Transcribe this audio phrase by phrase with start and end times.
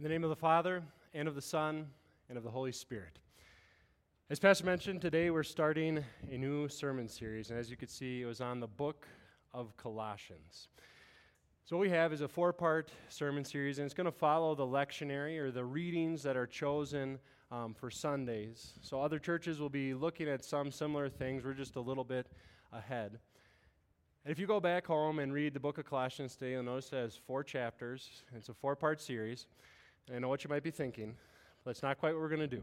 [0.00, 1.86] In the name of the Father, and of the Son,
[2.30, 3.18] and of the Holy Spirit.
[4.30, 8.22] As Pastor mentioned, today we're starting a new sermon series, and as you can see,
[8.22, 9.06] it was on the book
[9.52, 10.68] of Colossians.
[11.66, 14.54] So, what we have is a four part sermon series, and it's going to follow
[14.54, 17.18] the lectionary or the readings that are chosen
[17.50, 18.78] um, for Sundays.
[18.80, 21.44] So, other churches will be looking at some similar things.
[21.44, 22.26] We're just a little bit
[22.72, 23.18] ahead.
[24.24, 26.90] And if you go back home and read the book of Colossians today, you'll notice
[26.90, 28.22] it has four chapters.
[28.34, 29.46] It's a four part series.
[30.06, 31.16] And I know what you might be thinking,
[31.64, 32.62] but that's not quite what we're going to do.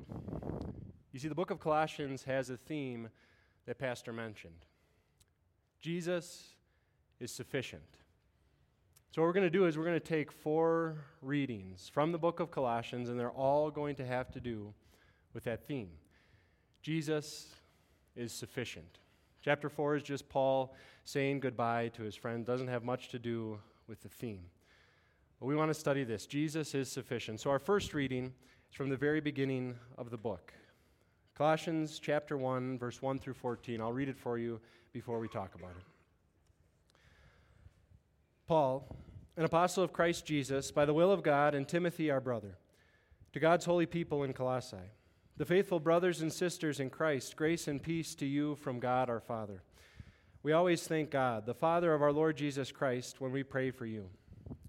[1.11, 3.09] You see, the book of Colossians has a theme
[3.65, 4.65] that Pastor mentioned
[5.79, 6.55] Jesus
[7.19, 7.83] is sufficient.
[9.11, 12.17] So, what we're going to do is we're going to take four readings from the
[12.17, 14.73] book of Colossians, and they're all going to have to do
[15.33, 15.89] with that theme
[16.81, 17.47] Jesus
[18.15, 18.99] is sufficient.
[19.41, 20.73] Chapter 4 is just Paul
[21.05, 24.45] saying goodbye to his friend, doesn't have much to do with the theme.
[25.39, 26.25] But we want to study this.
[26.25, 27.39] Jesus is sufficient.
[27.39, 28.33] So our first reading
[28.69, 30.53] is from the very beginning of the book.
[31.35, 33.79] Colossians chapter 1, verse 1 through 14.
[33.79, 34.59] I'll read it for you
[34.93, 35.83] before we talk about it.
[38.47, 38.95] Paul,
[39.35, 42.57] an apostle of Christ Jesus, by the will of God, and Timothy, our brother,
[43.33, 44.77] to God's holy people in Colossae,
[45.35, 49.19] the faithful brothers and sisters in Christ, grace and peace to you from God our
[49.19, 49.61] Father.
[50.41, 53.85] We always thank God, the Father of our Lord Jesus Christ, when we pray for
[53.85, 54.09] you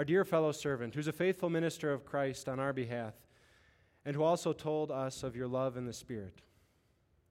[0.00, 3.12] our dear fellow servant, who's a faithful minister of Christ on our behalf,
[4.06, 6.40] and who also told us of your love in the Spirit.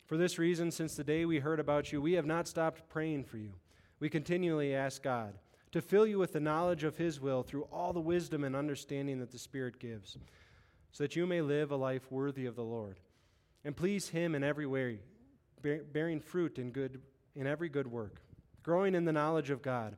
[0.06, 3.24] For this reason, since the day we heard about you, we have not stopped praying
[3.24, 3.54] for you.
[4.00, 5.34] We continually ask God
[5.72, 9.18] to fill you with the knowledge of His will through all the wisdom and understanding
[9.20, 10.20] that the Spirit gives,
[10.92, 13.00] so that you may live a life worthy of the Lord,
[13.66, 15.00] and please Him in every way,
[15.92, 17.02] bearing fruit in, good,
[17.36, 18.22] in every good work,
[18.62, 19.98] growing in the knowledge of God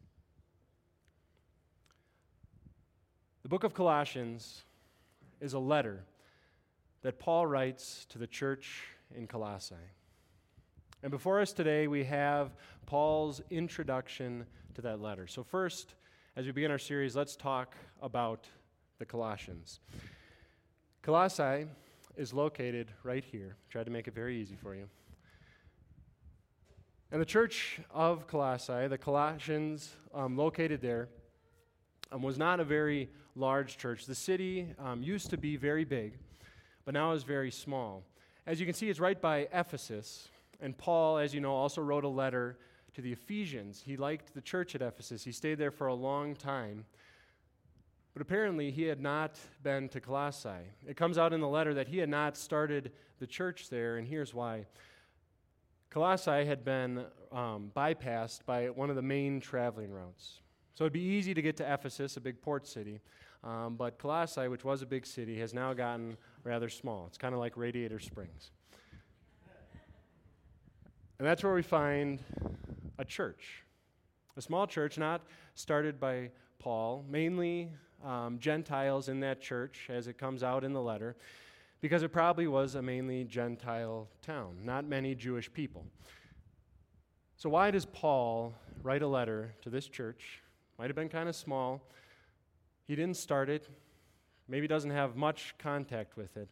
[3.43, 4.61] The book of Colossians
[5.39, 6.03] is a letter
[7.01, 8.83] that Paul writes to the church
[9.15, 9.73] in Colossae.
[11.01, 15.25] And before us today, we have Paul's introduction to that letter.
[15.25, 15.95] So, first,
[16.35, 18.45] as we begin our series, let's talk about
[18.99, 19.79] the Colossians.
[21.01, 21.65] Colossae
[22.15, 23.55] is located right here.
[23.71, 24.87] Tried to make it very easy for you.
[27.11, 31.09] And the church of Colossae, the Colossians um, located there,
[32.11, 34.05] um, was not a very large church.
[34.05, 36.17] The city um, used to be very big,
[36.85, 38.03] but now is very small.
[38.45, 40.29] As you can see, it's right by Ephesus.
[40.59, 42.57] And Paul, as you know, also wrote a letter
[42.93, 43.81] to the Ephesians.
[43.85, 46.85] He liked the church at Ephesus, he stayed there for a long time.
[48.13, 50.67] But apparently, he had not been to Colossae.
[50.85, 54.05] It comes out in the letter that he had not started the church there, and
[54.05, 54.65] here's why.
[55.89, 60.41] Colossae had been um, bypassed by one of the main traveling routes.
[60.73, 63.01] So it'd be easy to get to Ephesus, a big port city.
[63.43, 67.05] Um, but Colossae, which was a big city, has now gotten rather small.
[67.07, 68.51] It's kind of like Radiator Springs.
[71.19, 72.19] And that's where we find
[72.97, 73.63] a church.
[74.37, 75.21] A small church, not
[75.55, 77.69] started by Paul, mainly
[78.03, 81.15] um, Gentiles in that church, as it comes out in the letter,
[81.81, 85.85] because it probably was a mainly Gentile town, not many Jewish people.
[87.35, 88.53] So, why does Paul
[88.83, 90.41] write a letter to this church
[90.81, 91.79] might have been kind of small.
[92.87, 93.69] He didn't start it,
[94.47, 96.49] maybe doesn't have much contact with it.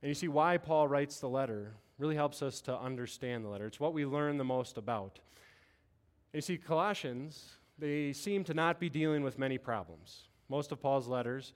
[0.00, 3.66] And you see why Paul writes the letter really helps us to understand the letter.
[3.66, 5.18] It's what we learn the most about.
[6.32, 10.28] You see, Colossians, they seem to not be dealing with many problems.
[10.48, 11.54] Most of Paul's letters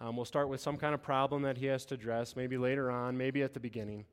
[0.00, 2.90] um, will start with some kind of problem that he has to address, maybe later
[2.90, 4.06] on, maybe at the beginning.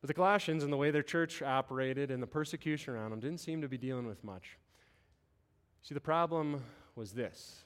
[0.00, 3.38] But the Colossians and the way their church operated and the persecution around them didn't
[3.38, 4.58] seem to be dealing with much.
[5.82, 6.62] See, the problem
[6.94, 7.64] was this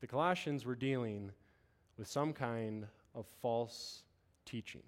[0.00, 1.30] the Colossians were dealing
[1.96, 4.02] with some kind of false
[4.44, 4.82] teaching.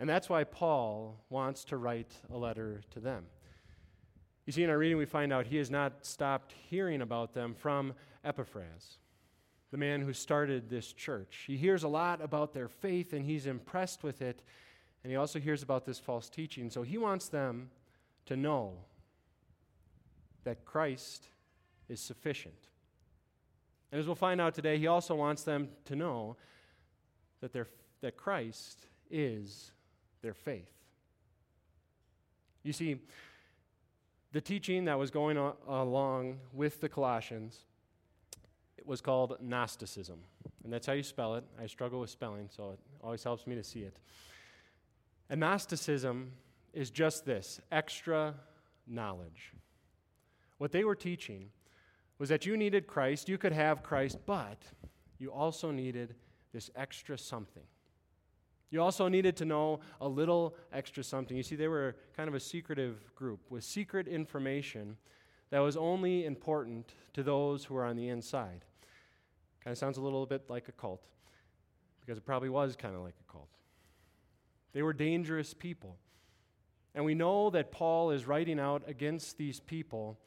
[0.00, 3.26] And that's why Paul wants to write a letter to them.
[4.46, 7.54] You see, in our reading, we find out he has not stopped hearing about them
[7.54, 7.94] from
[8.24, 8.98] Epaphras,
[9.70, 11.44] the man who started this church.
[11.46, 14.42] He hears a lot about their faith and he's impressed with it,
[15.02, 16.70] and he also hears about this false teaching.
[16.70, 17.70] So he wants them
[18.26, 18.78] to know
[20.44, 21.28] that Christ
[21.88, 22.68] is sufficient.
[23.90, 26.36] And as we'll find out today, he also wants them to know
[27.40, 27.68] that, their,
[28.00, 29.72] that Christ is
[30.22, 30.70] their faith.
[32.62, 32.96] You see,
[34.32, 37.66] the teaching that was going on, along with the Colossians
[38.84, 40.18] it was called Gnosticism.
[40.62, 41.44] And that's how you spell it.
[41.60, 43.96] I struggle with spelling, so it always helps me to see it.
[45.30, 46.32] And Gnosticism
[46.74, 48.34] is just this extra
[48.86, 49.52] knowledge.
[50.58, 51.50] What they were teaching
[52.18, 54.62] was that you needed Christ, you could have Christ, but
[55.18, 56.14] you also needed
[56.52, 57.64] this extra something.
[58.70, 61.36] You also needed to know a little extra something.
[61.36, 64.96] You see, they were kind of a secretive group with secret information
[65.50, 68.64] that was only important to those who were on the inside.
[69.62, 71.06] Kind of sounds a little bit like a cult,
[72.00, 73.48] because it probably was kind of like a cult.
[74.72, 75.96] They were dangerous people.
[76.96, 80.18] And we know that Paul is writing out against these people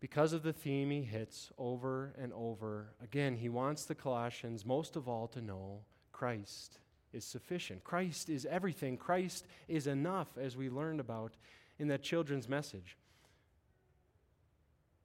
[0.00, 3.36] because of the theme he hits over and over again.
[3.36, 5.80] He wants the Colossians, most of all, to know
[6.12, 6.78] Christ
[7.12, 7.82] is sufficient.
[7.82, 8.96] Christ is everything.
[8.96, 11.36] Christ is enough, as we learned about
[11.78, 12.96] in that children's message.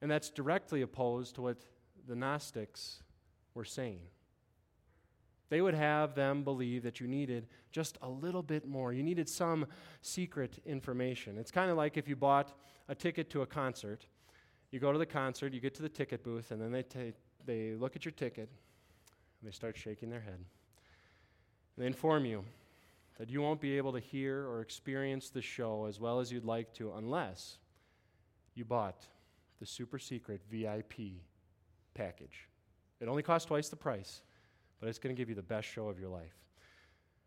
[0.00, 1.58] And that's directly opposed to what
[2.06, 3.02] the Gnostics
[3.54, 4.00] were saying.
[5.48, 8.92] They would have them believe that you needed just a little bit more.
[8.92, 9.66] You needed some
[10.00, 11.36] secret information.
[11.38, 12.58] It's kind of like if you bought
[12.88, 14.06] a ticket to a concert.
[14.72, 17.16] You go to the concert, you get to the ticket booth, and then they, ta-
[17.44, 20.34] they look at your ticket and they start shaking their head.
[20.34, 20.46] And
[21.76, 22.44] they inform you
[23.18, 26.46] that you won't be able to hear or experience the show as well as you'd
[26.46, 27.58] like to unless
[28.54, 29.06] you bought
[29.60, 31.20] the super secret VIP
[31.94, 32.48] package.
[32.98, 34.22] It only costs twice the price,
[34.80, 36.34] but it's going to give you the best show of your life.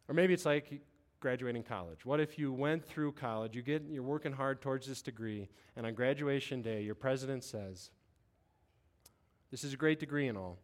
[0.08, 0.82] Or maybe it's like
[1.20, 2.06] graduating college.
[2.06, 5.86] What if you went through college, you get you're working hard towards this degree, and
[5.86, 7.92] on graduation day your president says,
[9.52, 10.60] "This is a great degree and all,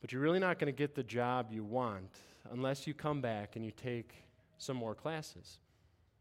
[0.00, 2.10] but you're really not going to get the job you want
[2.50, 4.14] unless you come back and you take
[4.56, 5.58] some more classes."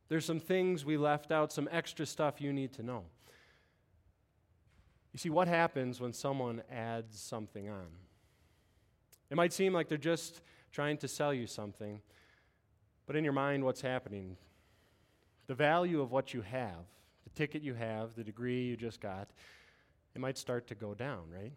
[0.10, 3.06] There's some things we left out, some extra stuff you need to know.
[5.12, 7.88] You see, what happens when someone adds something on?
[9.30, 10.42] It might seem like they're just
[10.72, 12.02] trying to sell you something,
[13.08, 14.38] but in your mind, what's happening?
[15.48, 16.86] The value of what you have,
[17.24, 19.30] the ticket you have, the degree you just got,
[20.14, 21.54] it might start to go down, right?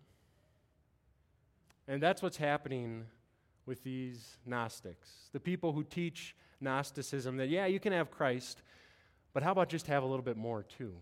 [1.88, 3.04] And that's what's happening
[3.66, 8.62] with these Gnostics, the people who teach Gnosticism that, yeah, you can have Christ,
[9.32, 10.94] but how about just have a little bit more too?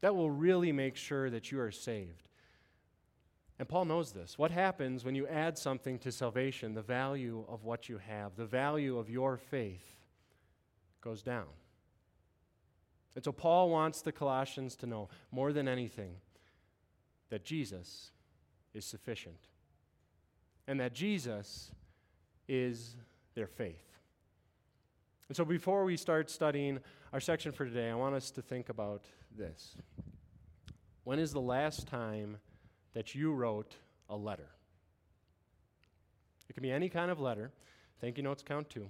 [0.00, 2.28] That will really make sure that you are saved.
[3.58, 4.36] And Paul knows this.
[4.36, 6.74] What happens when you add something to salvation?
[6.74, 10.00] The value of what you have, the value of your faith
[11.00, 11.46] goes down.
[13.14, 16.16] And so Paul wants the Colossians to know more than anything
[17.30, 18.10] that Jesus
[18.72, 19.48] is sufficient
[20.66, 21.70] and that Jesus
[22.48, 22.96] is
[23.34, 23.98] their faith.
[25.28, 26.80] And so before we start studying
[27.12, 29.04] our section for today, I want us to think about
[29.36, 29.76] this.
[31.04, 32.38] When is the last time
[32.94, 33.74] that you wrote
[34.08, 34.48] a letter.
[36.48, 37.50] It can be any kind of letter.
[38.00, 38.88] Thank you notes count too.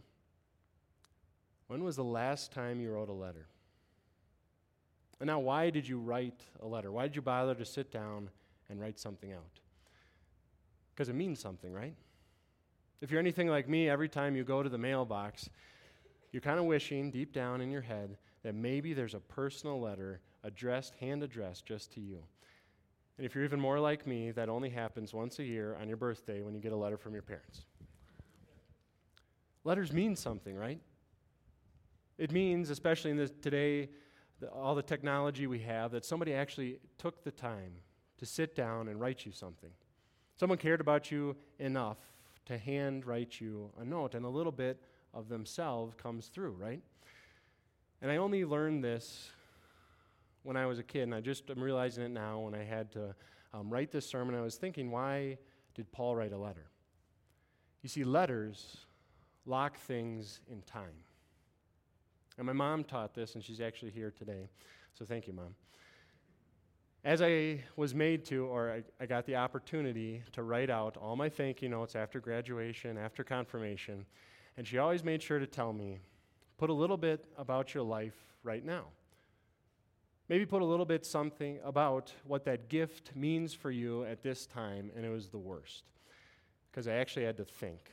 [1.66, 3.46] When was the last time you wrote a letter?
[5.20, 6.92] And now, why did you write a letter?
[6.92, 8.28] Why did you bother to sit down
[8.68, 9.60] and write something out?
[10.94, 11.94] Because it means something, right?
[13.00, 15.48] If you're anything like me, every time you go to the mailbox,
[16.32, 20.20] you're kind of wishing deep down in your head that maybe there's a personal letter
[20.42, 22.22] addressed, hand addressed, just to you.
[23.16, 25.96] And if you're even more like me, that only happens once a year on your
[25.96, 27.64] birthday when you get a letter from your parents.
[29.62, 30.80] Letters mean something, right?
[32.18, 33.88] It means, especially in this, today,
[34.40, 37.72] the, all the technology we have, that somebody actually took the time
[38.18, 39.70] to sit down and write you something.
[40.36, 41.98] Someone cared about you enough
[42.46, 44.82] to hand write you a note, and a little bit
[45.14, 46.82] of themselves comes through, right?
[48.02, 49.30] And I only learned this
[50.44, 52.92] when I was a kid, and I just am realizing it now when I had
[52.92, 53.14] to
[53.52, 54.34] um, write this sermon.
[54.34, 55.38] I was thinking, why
[55.74, 56.70] did Paul write a letter?
[57.82, 58.76] You see, letters
[59.46, 60.94] lock things in time.
[62.36, 64.48] And my mom taught this, and she's actually here today.
[64.98, 65.54] So thank you, Mom.
[67.04, 71.16] As I was made to, or I, I, got the opportunity to write out all
[71.16, 74.06] my thank you notes after graduation, after confirmation,
[74.56, 75.98] and she always made sure to tell me,
[76.56, 78.84] put a little bit about your life right now.
[80.28, 84.46] Maybe put a little bit something about what that gift means for you at this
[84.46, 85.84] time, and it was the worst.
[86.70, 87.90] Because I actually had to think.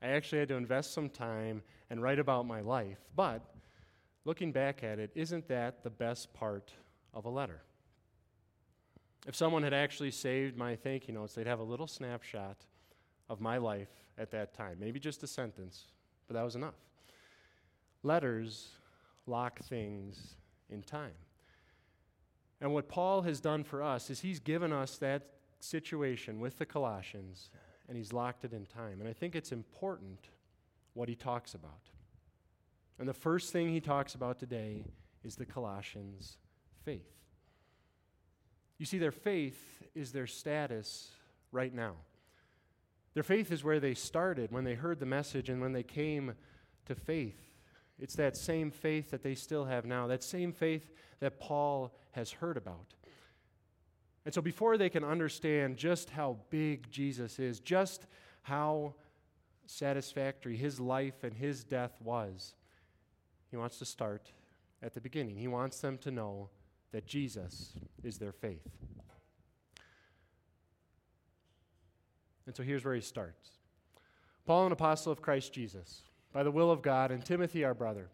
[0.00, 2.98] I actually had to invest some time and write about my life.
[3.14, 3.42] But
[4.24, 6.72] looking back at it, isn't that the best part
[7.12, 7.60] of a letter?
[9.26, 12.56] If someone had actually saved my thank you notes, they'd have a little snapshot
[13.28, 14.78] of my life at that time.
[14.80, 15.84] Maybe just a sentence,
[16.26, 16.74] but that was enough.
[18.02, 18.70] Letters
[19.26, 20.34] lock things
[20.72, 21.12] in time.
[22.60, 25.22] And what Paul has done for us is he's given us that
[25.60, 27.50] situation with the Colossians
[27.88, 29.00] and he's locked it in time.
[29.00, 30.28] And I think it's important
[30.94, 31.90] what he talks about.
[32.98, 34.84] And the first thing he talks about today
[35.24, 36.36] is the Colossians'
[36.84, 37.10] faith.
[38.78, 41.10] You see, their faith is their status
[41.50, 41.94] right now.
[43.14, 46.34] Their faith is where they started when they heard the message and when they came
[46.86, 47.51] to faith.
[48.02, 50.90] It's that same faith that they still have now, that same faith
[51.20, 52.94] that Paul has heard about.
[54.24, 58.06] And so, before they can understand just how big Jesus is, just
[58.42, 58.94] how
[59.66, 62.56] satisfactory his life and his death was,
[63.52, 64.32] he wants to start
[64.82, 65.36] at the beginning.
[65.36, 66.50] He wants them to know
[66.90, 68.68] that Jesus is their faith.
[72.46, 73.50] And so here's where he starts
[74.44, 78.08] Paul, an apostle of Christ Jesus, by the will of God, and Timothy, our brother,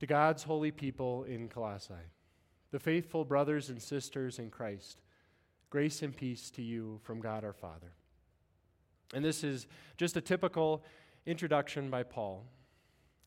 [0.00, 1.94] to God's holy people in Colossae,
[2.70, 5.00] the faithful brothers and sisters in Christ,
[5.70, 7.92] grace and peace to you from God our Father.
[9.14, 10.84] And this is just a typical
[11.24, 12.44] introduction by Paul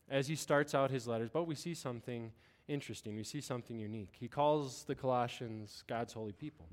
[0.08, 2.32] as he starts out his letters, but we see something
[2.68, 3.16] interesting.
[3.16, 4.14] We see something unique.
[4.18, 6.66] He calls the Colossians God's holy people.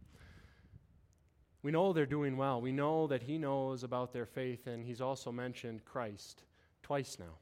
[1.63, 2.61] We know they're doing well.
[2.61, 6.43] We know that he knows about their faith, and he's also mentioned Christ
[6.83, 7.37] twice now.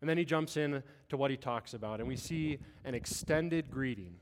[0.00, 3.70] And then he jumps in to what he talks about, and we see an extended
[3.70, 4.14] greeting,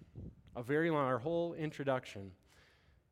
[0.55, 2.33] a very long, our whole introduction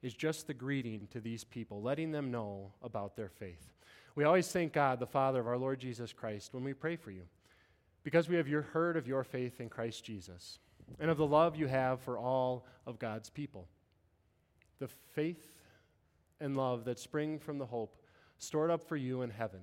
[0.02, 3.72] is just the greeting to these people, letting them know about their faith.
[4.14, 7.10] We always thank God, the Father of our Lord Jesus Christ, when we pray for
[7.10, 7.22] you,
[8.04, 10.58] because we have your, heard of your faith in Christ Jesus
[10.98, 13.68] and of the love you have for all of God's people.
[14.78, 15.52] The faith
[16.40, 17.96] and love that spring from the hope
[18.38, 19.60] stored up for you in heaven,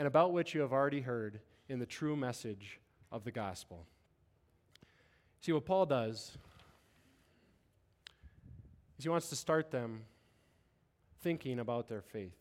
[0.00, 2.80] and about which you have already heard in the true message
[3.12, 3.84] of the gospel.
[5.42, 6.38] See, what Paul does
[8.96, 10.04] is he wants to start them
[11.22, 12.32] thinking about their faith,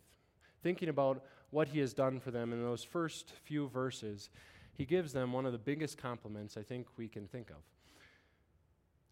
[0.64, 4.30] thinking about what he has done for them in those first few verses.
[4.78, 7.58] He gives them one of the biggest compliments I think we can think of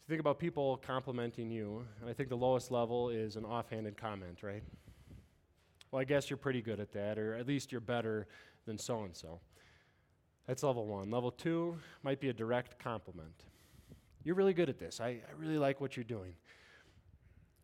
[0.08, 4.42] think about people complimenting you, and I think the lowest level is an offhanded comment,
[4.42, 4.63] right?
[5.91, 8.27] Well, I guess you're pretty good at that, or at least you're better
[8.65, 9.39] than so and so.
[10.48, 11.12] That's level one.
[11.12, 13.44] Level two might be a direct compliment.
[14.24, 15.00] You're really good at this.
[15.00, 16.34] I, I really like what you're doing.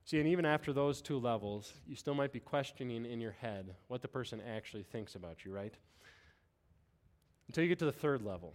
[0.05, 3.73] See, and even after those two levels, you still might be questioning in your head
[3.87, 5.73] what the person actually thinks about you, right?
[7.47, 8.53] Until you get to the third level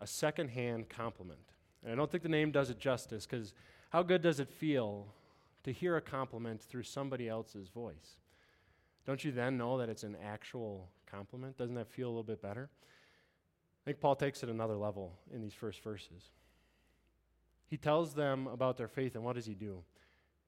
[0.00, 1.40] a second-hand compliment.
[1.82, 3.54] And I don't think the name does it justice because
[3.90, 5.06] how good does it feel
[5.64, 8.16] to hear a compliment through somebody else's voice?
[9.06, 11.56] Don't you then know that it's an actual compliment?
[11.56, 12.68] Doesn't that feel a little bit better?
[13.82, 16.30] I think Paul takes it another level in these first verses.
[17.68, 19.82] He tells them about their faith, and what does he do?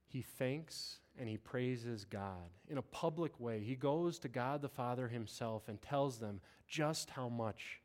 [0.09, 3.61] He thanks and he praises God in a public way.
[3.61, 7.81] He goes to God the Father himself and tells them just how much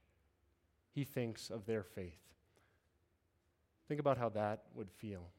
[0.92, 2.22] he thinks of their faith.
[3.88, 5.30] Think about how that would feel.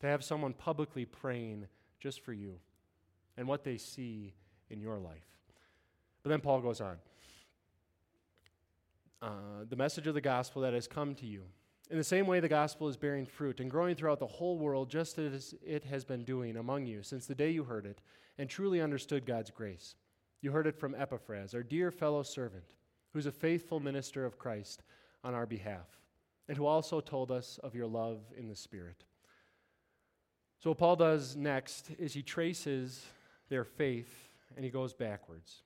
[0.00, 1.66] To have someone publicly praying
[1.98, 2.56] just for you
[3.36, 4.34] and what they see
[4.70, 5.26] in your life.
[6.22, 6.96] But then Paul goes on.
[9.22, 11.42] Uh, the message of the gospel that has come to you.
[11.90, 14.88] In the same way, the gospel is bearing fruit and growing throughout the whole world,
[14.88, 18.00] just as it has been doing among you since the day you heard it
[18.38, 19.96] and truly understood God's grace.
[20.40, 22.64] You heard it from Epaphras, our dear fellow servant,
[23.12, 24.82] who's a faithful minister of Christ
[25.24, 25.88] on our behalf
[26.48, 29.04] and who also told us of your love in the Spirit.
[30.60, 33.04] So, what Paul does next is he traces
[33.48, 35.62] their faith and he goes backwards.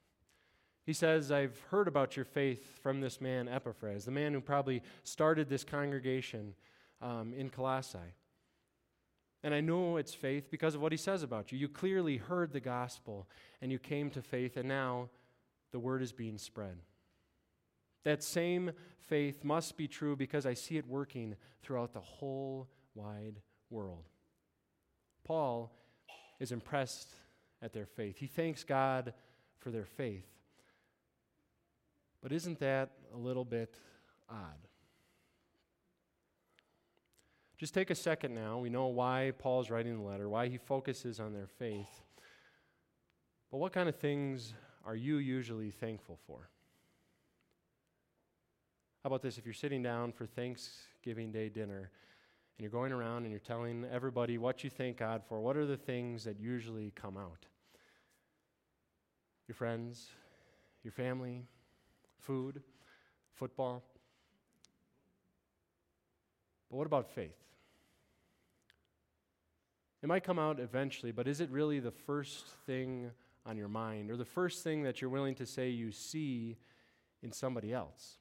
[0.85, 4.83] He says, I've heard about your faith from this man, Epaphras, the man who probably
[5.03, 6.55] started this congregation
[7.01, 7.99] um, in Colossae.
[9.43, 11.59] And I know it's faith because of what he says about you.
[11.59, 13.29] You clearly heard the gospel
[13.61, 15.09] and you came to faith, and now
[15.73, 16.77] the word is being spread.
[18.05, 23.41] That same faith must be true because I see it working throughout the whole wide
[23.71, 24.05] world.
[25.25, 25.73] Paul
[26.39, 27.09] is impressed
[27.65, 28.19] at their faith.
[28.19, 29.15] He thanks God
[29.59, 30.27] for their faith.
[32.23, 33.75] But isn't that a little bit
[34.29, 34.69] odd?
[37.57, 38.59] Just take a second now.
[38.59, 42.03] We know why Paul's writing the letter, why he focuses on their faith.
[43.51, 44.53] But what kind of things
[44.85, 46.51] are you usually thankful for?
[49.03, 49.39] How about this?
[49.39, 51.91] If you're sitting down for Thanksgiving Day dinner
[52.57, 55.67] and you're going around and you're telling everybody what you thank God for, what are
[55.67, 57.47] the things that usually come out?
[59.47, 60.09] Your friends,
[60.83, 61.47] your family,
[62.19, 62.63] food,
[63.35, 63.83] football.
[66.71, 67.37] But what about faith?
[70.03, 73.11] It might come out eventually, but is it really the first thing
[73.47, 76.57] on your mind or the first thing that you're willing to say you see
[77.23, 78.19] in somebody else?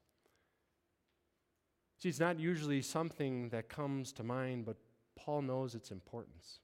[2.00, 4.78] See, it's not usually something that comes to mind, but
[5.16, 6.60] Paul knows its importance.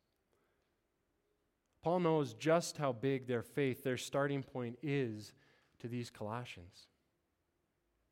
[1.82, 5.34] Paul knows just how big their faith, their starting point is
[5.80, 6.88] to these Colossians.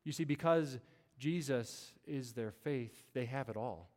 [0.04, 0.78] You see, because
[1.18, 3.90] Jesus is their faith, they have it all.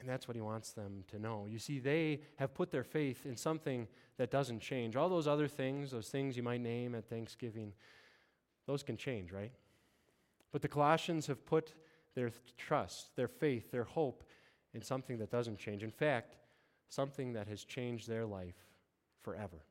[0.00, 1.46] And that's what he wants them to know.
[1.48, 3.86] You see, they have put their faith in something
[4.18, 4.96] that doesn't change.
[4.96, 7.72] All those other things, those things you might name at Thanksgiving,
[8.66, 9.52] those can change, right?
[10.50, 11.72] But the Colossians have put
[12.14, 14.24] their trust, their faith, their hope
[14.74, 15.82] in something that doesn't change.
[15.82, 16.36] In fact,
[16.88, 18.71] something that has changed their life
[19.22, 19.64] forever.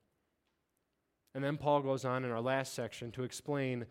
[1.34, 3.86] And then Paul goes on in our last section to explain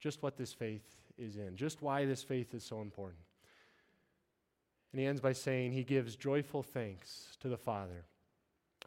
[0.00, 3.22] just what this faith is in, just why this faith is so important.
[4.92, 8.04] And he ends by saying he gives joyful thanks to the Father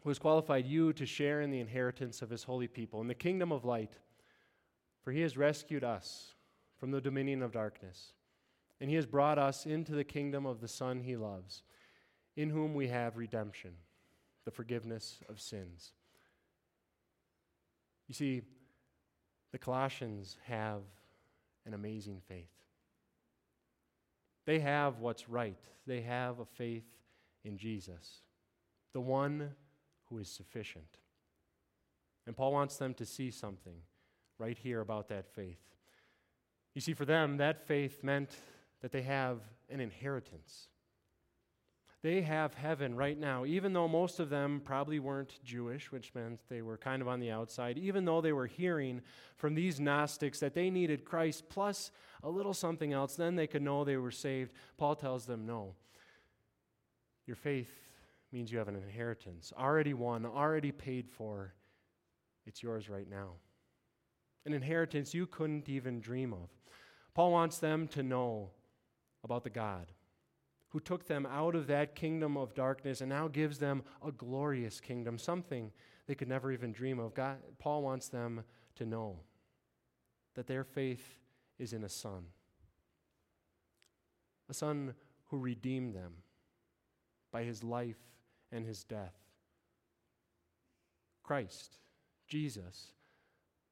[0.06, 3.14] who has qualified you to share in the inheritance of his holy people in the
[3.14, 3.94] kingdom of light.
[5.02, 6.34] For he has rescued us
[6.78, 8.12] from the dominion of darkness,
[8.80, 11.64] and he has brought us into the kingdom of the Son he loves,
[12.36, 13.72] in whom we have redemption,
[14.46, 15.92] the forgiveness of sins.
[18.08, 18.42] You see,
[19.52, 20.80] the Colossians have
[21.66, 22.48] an amazing faith.
[24.46, 25.58] They have what's right.
[25.86, 26.86] They have a faith
[27.44, 28.22] in Jesus,
[28.92, 29.50] the one
[30.08, 30.98] who is sufficient.
[32.26, 33.78] And Paul wants them to see something
[34.38, 35.58] right here about that faith.
[36.74, 38.30] You see, for them, that faith meant
[38.82, 40.68] that they have an inheritance.
[42.06, 46.38] They have heaven right now, even though most of them probably weren't Jewish, which meant
[46.48, 49.00] they were kind of on the outside, even though they were hearing
[49.36, 51.90] from these Gnostics that they needed Christ plus
[52.22, 54.52] a little something else, then they could know they were saved.
[54.76, 55.74] Paul tells them, no.
[57.26, 57.72] Your faith
[58.30, 61.54] means you have an inheritance, already won, already paid for.
[62.46, 63.30] It's yours right now.
[64.44, 66.50] An inheritance you couldn't even dream of.
[67.14, 68.50] Paul wants them to know
[69.24, 69.88] about the God
[70.76, 74.78] who took them out of that kingdom of darkness and now gives them a glorious
[74.78, 75.72] kingdom, something
[76.06, 77.14] they could never even dream of.
[77.14, 79.20] God, Paul wants them to know
[80.34, 81.18] that their faith
[81.58, 82.26] is in a son,
[84.50, 84.92] a son
[85.30, 86.12] who redeemed them
[87.32, 87.96] by his life
[88.52, 89.16] and his death.
[91.22, 91.78] Christ,
[92.28, 92.88] Jesus,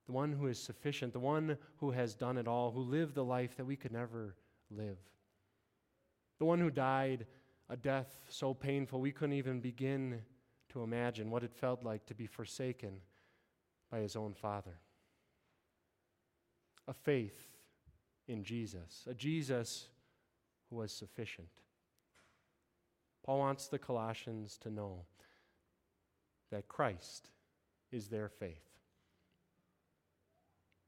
[0.06, 3.24] the one who is sufficient, the one who has done it all, who lived the
[3.24, 4.36] life that we could never
[4.70, 4.96] live.
[6.38, 7.26] The one who died
[7.68, 10.22] a death so painful we couldn't even begin
[10.70, 13.00] to imagine what it felt like to be forsaken
[13.90, 14.78] by his own Father.
[16.88, 17.48] A faith
[18.26, 19.88] in Jesus, a Jesus
[20.68, 21.48] who was sufficient.
[23.24, 25.04] Paul wants the Colossians to know
[26.50, 27.30] that Christ
[27.90, 28.68] is their faith.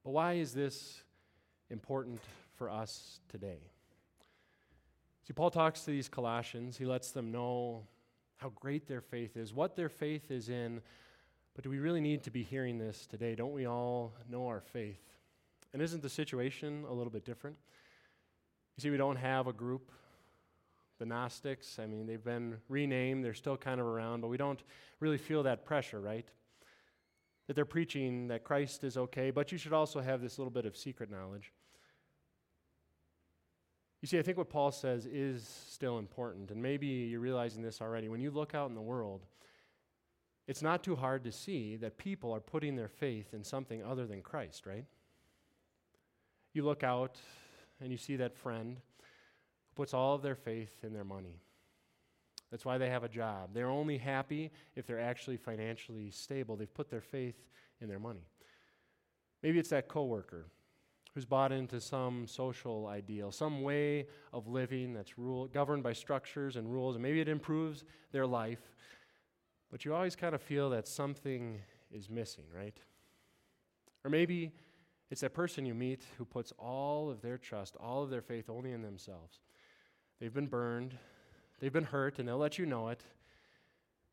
[0.05, 1.03] But why is this
[1.71, 2.21] important
[2.55, 3.61] for us today?
[5.27, 6.77] See, Paul talks to these Colossians.
[6.77, 7.83] He lets them know
[8.37, 10.81] how great their faith is, what their faith is in.
[11.55, 13.35] But do we really need to be hearing this today?
[13.35, 15.03] Don't we all know our faith?
[15.73, 17.57] And isn't the situation a little bit different?
[18.77, 19.91] You see, we don't have a group,
[20.99, 21.79] the Gnostics.
[21.79, 24.62] I mean, they've been renamed, they're still kind of around, but we don't
[25.01, 26.29] really feel that pressure, right?
[27.47, 30.67] That they're preaching that Christ is okay, but you should also have this little bit
[30.67, 31.53] of secret knowledge.
[34.03, 37.81] You see, I think what Paul says is still important, and maybe you're realizing this
[37.81, 38.09] already.
[38.09, 39.23] When you look out in the world,
[40.47, 44.07] it's not too hard to see that people are putting their faith in something other
[44.07, 44.85] than Christ, right?
[46.53, 47.19] You look out
[47.81, 51.41] and you see that friend who puts all of their faith in their money.
[52.51, 53.51] That's why they have a job.
[53.53, 56.57] They're only happy if they're actually financially stable.
[56.57, 57.35] They've put their faith
[57.81, 58.29] in their money.
[59.43, 60.47] Maybe it's that coworker
[61.16, 66.57] who's bought into some social ideal, some way of living that's rule, governed by structures
[66.57, 68.76] and rules, and maybe it improves their life,
[69.70, 71.59] but you always kind of feel that something
[71.90, 72.76] is missing, right?
[74.05, 74.52] Or maybe
[75.11, 78.50] It's that person you meet who puts all of their trust, all of their faith
[78.50, 79.40] only in themselves.
[80.20, 80.96] They've been burned,
[81.61, 83.02] they've been hurt, and they'll let you know it.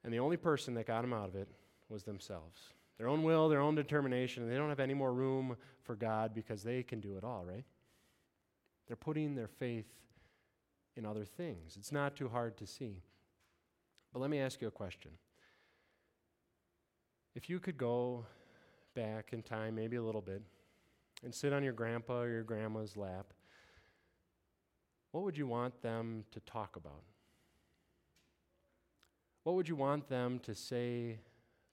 [0.03, 1.47] And the only person that got them out of it
[1.89, 2.61] was themselves.
[2.97, 6.33] Their own will, their own determination, and they don't have any more room for God
[6.33, 7.65] because they can do it all, right?
[8.87, 9.87] They're putting their faith
[10.95, 11.75] in other things.
[11.77, 13.01] It's not too hard to see.
[14.11, 15.11] But let me ask you a question.
[17.35, 18.25] If you could go
[18.95, 20.43] back in time, maybe a little bit,
[21.23, 23.33] and sit on your grandpa or your grandma's lap,
[25.11, 27.03] what would you want them to talk about?
[29.43, 31.19] What would you want them to say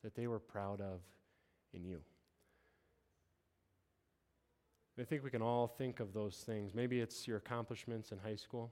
[0.02, 1.00] that they were proud of
[1.72, 2.00] in you?
[4.98, 6.74] I think we can all think of those things.
[6.74, 8.70] Maybe it's your accomplishments in high school,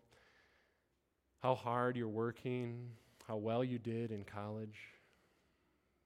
[1.39, 2.91] how hard you're working,
[3.27, 4.79] how well you did in college.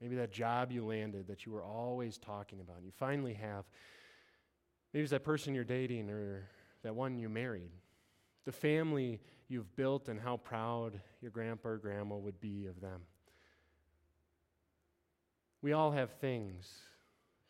[0.00, 3.64] Maybe that job you landed that you were always talking about, you finally have.
[4.92, 6.48] Maybe it's that person you're dating or
[6.82, 7.70] that one you married.
[8.44, 13.02] The family you've built and how proud your grandpa or grandma would be of them.
[15.62, 16.68] We all have things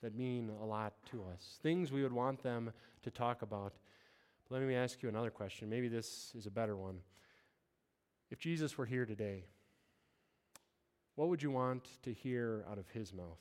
[0.03, 2.73] that mean a lot to us, things we would want them
[3.03, 3.73] to talk about.
[4.49, 5.71] But let me ask you another question.
[5.71, 6.99] Maybe this is a better one.
[8.31, 9.45] If Jesus were here today,
[11.15, 13.41] what would you want to hear out of his mouth?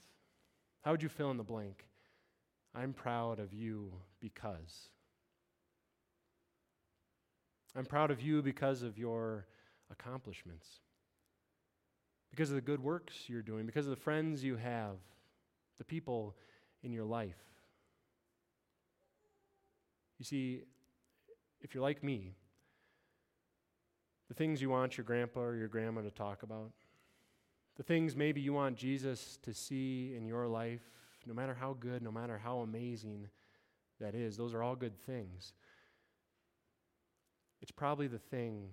[0.82, 1.86] How would you fill in the blank?
[2.74, 4.90] I'm proud of you because.
[7.76, 9.48] I'm proud of you because of your
[9.92, 10.68] accomplishments,
[12.32, 14.96] because of the good works you're doing, because of the friends you have,
[15.78, 16.36] the people
[16.82, 17.38] in your life.
[20.18, 20.64] You see,
[21.62, 22.36] if you're like me,
[24.30, 26.72] the things you want your grandpa or your grandma to talk about,
[27.76, 30.82] the things maybe you want Jesus to see in your life,
[31.26, 33.28] no matter how good, no matter how amazing
[34.00, 35.54] that is, those are all good things.
[37.62, 38.70] It's probably the thing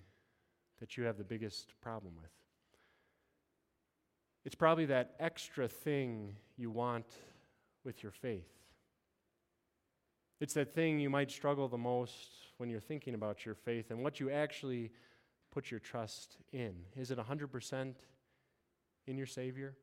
[0.81, 2.31] that you have the biggest problem with.
[4.49, 7.05] It's probably that extra thing you want
[7.85, 8.49] with your faith.
[10.41, 14.03] It's that thing you might struggle the most when you're thinking about your faith and
[14.03, 14.91] what you actually
[15.53, 16.73] put your trust in.
[16.97, 17.95] Is it 100%
[19.07, 19.77] in your Savior?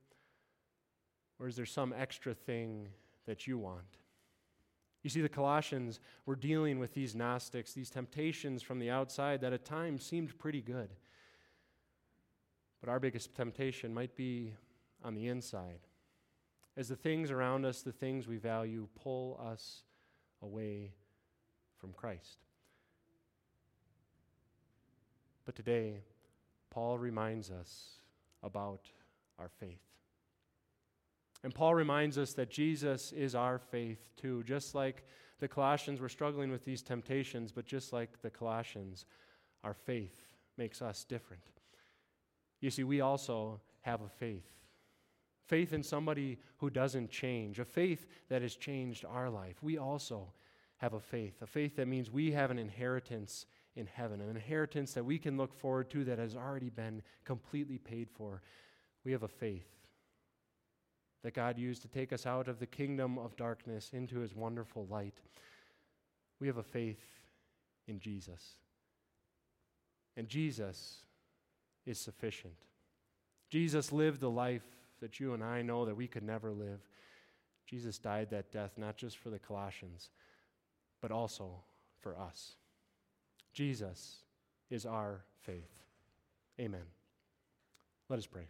[1.40, 2.88] Or is there some extra thing
[3.28, 4.00] that you want?
[5.04, 9.54] You see, the Colossians were dealing with these Gnostics, these temptations from the outside that
[9.54, 10.90] at times seemed pretty good.
[12.82, 14.54] But our biggest temptation might be
[15.04, 15.80] on the inside.
[16.78, 19.84] As the things around us, the things we value, pull us
[20.42, 20.92] away
[21.80, 22.40] from Christ.
[25.46, 26.02] But today,
[26.70, 28.00] Paul reminds us
[28.44, 28.90] about
[29.40, 29.82] our faith.
[31.44, 35.04] And Paul reminds us that Jesus is our faith too, just like
[35.40, 39.06] the Colossians were struggling with these temptations, but just like the Colossians,
[39.64, 40.26] our faith
[40.58, 41.44] makes us different.
[42.62, 44.56] You see, we also have a faith
[45.48, 49.58] faith in somebody who doesn't change, a faith that has changed our life.
[49.62, 50.34] We also
[50.78, 54.94] have a faith, a faith that means we have an inheritance in heaven, an inheritance
[54.94, 58.42] that we can look forward to that has already been completely paid for.
[59.04, 59.68] We have a faith
[61.24, 64.88] that God used to take us out of the kingdom of darkness into his wonderful
[64.90, 65.20] light.
[66.40, 67.04] We have a faith
[67.88, 68.58] in Jesus.
[70.18, 71.04] And Jesus
[71.86, 72.54] is sufficient.
[73.50, 74.66] Jesus lived the life
[75.02, 76.80] that you and I know that we could never live.
[77.68, 80.10] Jesus died that death not just for the Colossians,
[81.02, 81.52] but also
[82.00, 82.56] for us.
[83.54, 84.18] Jesus
[84.70, 85.84] is our faith.
[86.60, 86.86] Amen.
[88.10, 88.48] Let us pray.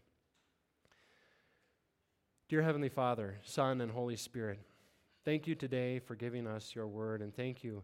[2.47, 4.59] Dear Heavenly Father, Son, and Holy Spirit,
[5.23, 7.83] thank you today for giving us your word, and thank you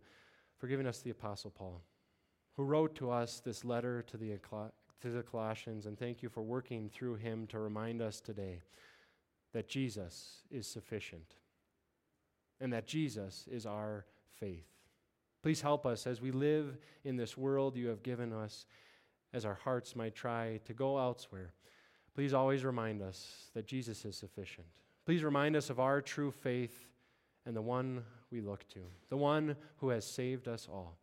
[0.60, 1.82] for giving us the Apostle Paul,
[2.56, 4.38] who wrote to us this letter to the,
[5.02, 8.62] to the Colossians, and thank you for working through him to remind us today
[9.54, 11.36] that Jesus is sufficient
[12.60, 14.06] and that Jesus is our
[14.40, 14.68] faith.
[15.44, 18.66] Please help us as we live in this world you have given us,
[19.34, 21.54] as our hearts might try to go elsewhere
[22.14, 24.68] Please always remind us that Jesus is sufficient.
[25.06, 26.88] Please remind us of our true faith
[27.46, 30.98] and the one we look to, the one who has saved us all.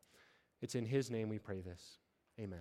[0.61, 1.99] It's in his name we pray this.
[2.39, 2.61] Amen.